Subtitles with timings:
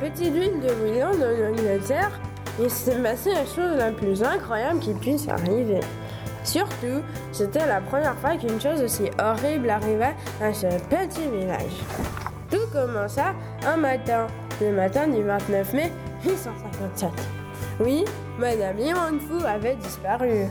[0.00, 2.18] petite ville de William en Angleterre,
[2.60, 5.80] il s'est passé la chose la plus incroyable qui puisse arriver.
[6.44, 11.82] Surtout, c'était la première fois qu'une chose aussi horrible arrivait à ce petit village.
[12.50, 13.34] Tout commença
[13.66, 14.28] un matin,
[14.60, 15.92] le matin du 29 mai
[16.24, 17.10] 1857.
[17.80, 18.04] Oui,
[18.38, 20.46] Madame Fu avait disparu.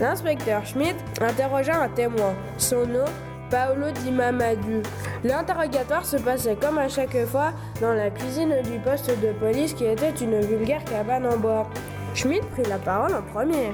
[0.00, 2.34] L'inspecteur Schmidt interrogea un témoin.
[2.58, 3.04] Son nom,
[3.50, 4.82] Paolo Di Mamadou.
[5.22, 9.84] L'interrogatoire se passait comme à chaque fois dans la cuisine du poste de police qui
[9.84, 11.68] était une vulgaire cabane en bois.
[12.14, 13.72] Schmidt prit la parole en premier.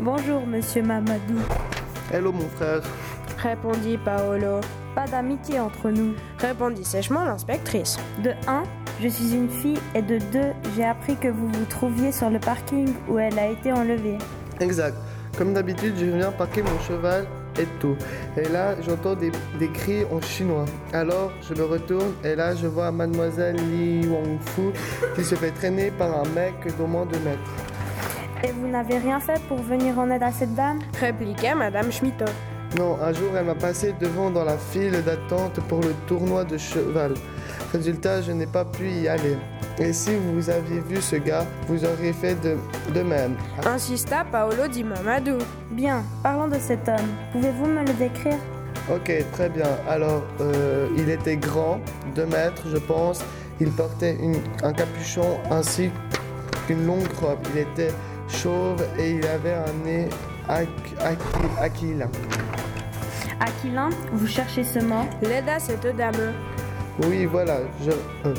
[0.00, 1.38] Bonjour, monsieur Mamadou.
[2.12, 2.82] Hello, mon frère.
[3.38, 4.60] Répondit Paolo.
[4.94, 6.14] Pas d'amitié entre nous.
[6.38, 7.98] Répondit sèchement l'inspectrice.
[8.22, 8.62] De 1,
[9.00, 10.40] je suis une fille et de 2,
[10.76, 14.18] j'ai appris que vous vous trouviez sur le parking où elle a été enlevée.
[14.60, 14.96] Exact.
[15.36, 17.26] Comme d'habitude, je viens parquer mon cheval
[17.58, 17.96] et tout.
[18.36, 20.64] Et là, j'entends des, des cris en chinois.
[20.92, 24.72] Alors, je me retourne et là, je vois mademoiselle Li Wangfu
[25.14, 27.38] qui se fait traîner par un mec d'au moins 2 mètres.
[28.44, 30.80] Et vous n'avez rien fait pour venir en aide à cette dame?
[31.00, 32.24] Répliqua Madame Schmidt.
[32.78, 36.56] Non, un jour, elle m'a passé devant dans la file d'attente pour le tournoi de
[36.56, 37.12] cheval.
[37.72, 39.36] Résultat, je n'ai pas pu y aller.
[39.78, 42.56] Et si vous aviez vu ce gars, vous auriez fait de,
[42.94, 43.34] de même.
[43.66, 45.36] Insista Paolo Di Mamadou.
[45.70, 47.08] Bien, parlons de cet homme.
[47.32, 48.38] Pouvez-vous me le décrire?
[48.90, 49.68] Ok, très bien.
[49.88, 51.78] Alors, euh, il était grand,
[52.14, 53.22] 2 mètres, je pense.
[53.60, 55.90] Il portait une- un capuchon ainsi
[56.66, 57.38] qu'une longue robe.
[57.54, 57.92] Il était
[58.28, 60.08] chauve et il avait un nez
[60.48, 62.08] aqu- aqu- aquilin.
[63.42, 66.32] Aquilin, vous cherchez ce mot L'aida cette dame.
[67.04, 67.90] Oui, voilà, je,
[68.28, 68.34] euh,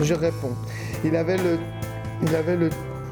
[0.00, 0.54] je réponds.
[1.04, 1.58] Il avait le,
[2.22, 2.70] il avait le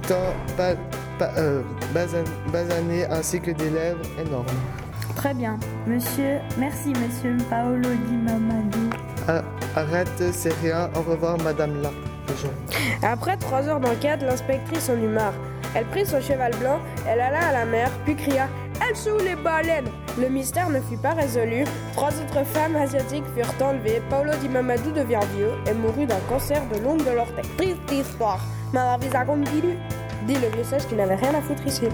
[0.08, 0.16] teint
[0.56, 0.74] ba-
[1.18, 1.62] ba- euh,
[1.94, 4.46] basan- basané ainsi que des lèvres énormes.
[5.16, 5.58] Très bien.
[5.86, 8.90] Monsieur, merci monsieur Paolo Di Mamadou.
[9.28, 9.42] Ah,
[9.76, 10.88] arrête, c'est rien.
[10.96, 11.90] Au revoir, madame là.
[13.02, 15.34] Après trois heures d'enquête, l'inspectrice en eut marre.
[15.74, 18.48] Elle prit son cheval blanc, elle alla à la mer, puis cria
[18.88, 21.64] Elles sont où les baleines Le mystère ne fut pas résolu.
[21.94, 24.02] Trois autres femmes asiatiques furent enlevées.
[24.10, 27.44] Paolo Di Mamadou devint vieux et mourut d'un cancer de l'ongle de l'orteil.
[27.56, 28.40] Triste histoire,
[28.72, 29.78] mais la vie continue,
[30.26, 31.88] dit le vieux sage qui n'avait rien à foutre ici.